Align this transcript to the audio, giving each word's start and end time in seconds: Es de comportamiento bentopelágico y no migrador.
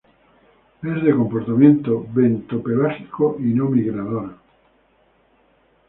Es 0.81 1.03
de 1.03 1.11
comportamiento 1.11 2.03
bentopelágico 2.11 3.37
y 3.39 3.53
no 3.53 3.69
migrador. 3.69 4.33